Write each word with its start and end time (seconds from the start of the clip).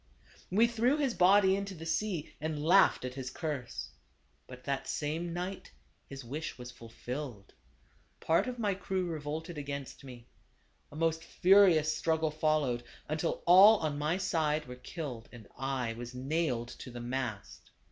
"We 0.49 0.65
threw 0.65 0.97
his 0.97 1.13
body 1.13 1.55
into 1.55 1.75
the 1.75 1.85
sea, 1.85 2.33
and 2.41 2.65
laughed 2.65 3.05
at 3.05 3.13
his 3.13 3.29
curse. 3.29 3.89
But 4.47 4.63
that 4.63 4.87
same 4.87 5.31
night 5.31 5.73
his 6.07 6.25
wish 6.25 6.57
was 6.57 6.71
fulfilled. 6.71 7.53
Part 8.19 8.47
of 8.47 8.57
my 8.57 8.73
crew 8.73 9.05
revolted 9.05 9.59
against 9.59 10.03
me. 10.03 10.27
124 10.89 10.89
THE 10.89 10.89
CAB 10.89 10.89
AVAN. 10.89 10.97
A 10.97 11.05
most 11.69 11.71
furious 11.71 11.95
struggle 11.97 12.31
followed, 12.31 12.83
until 13.07 13.43
all 13.45 13.77
on 13.77 13.99
my 13.99 14.17
side 14.17 14.65
were 14.65 14.75
killed, 14.75 15.29
and 15.31 15.47
I 15.55 15.93
was 15.93 16.15
nailed 16.15 16.69
to 16.79 16.89
the 16.89 16.99
mast. 16.99 17.69